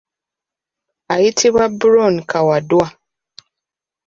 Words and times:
Ayitibwa 1.13 1.63
Byron 1.77 2.15
Kawadwa. 2.29 2.85